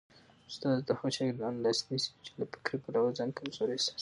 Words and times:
استاد 0.49 0.75
د 0.87 0.89
هغو 0.97 1.09
شاګردانو 1.15 1.63
لاس 1.65 1.79
نیسي 1.89 2.11
چي 2.25 2.31
له 2.39 2.45
فکري 2.51 2.77
پلوه 2.83 3.09
ځان 3.17 3.29
کمزوري 3.37 3.73
احساسوي. 3.75 3.99